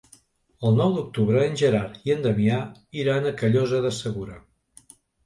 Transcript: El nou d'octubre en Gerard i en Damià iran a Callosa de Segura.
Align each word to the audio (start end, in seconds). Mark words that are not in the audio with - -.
El 0.69 0.77
nou 0.77 0.93
d'octubre 0.93 1.43
en 1.49 1.59
Gerard 1.61 1.99
i 2.09 2.13
en 2.13 2.23
Damià 2.23 2.57
iran 3.03 3.29
a 3.29 3.35
Callosa 3.43 3.83
de 3.85 3.93
Segura. 3.99 4.39